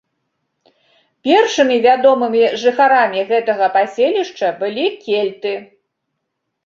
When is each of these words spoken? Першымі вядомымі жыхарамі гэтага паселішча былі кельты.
Першымі 1.27 1.75
вядомымі 1.85 2.41
жыхарамі 2.61 3.21
гэтага 3.33 3.65
паселішча 3.79 4.47
былі 4.65 4.85
кельты. 5.09 5.53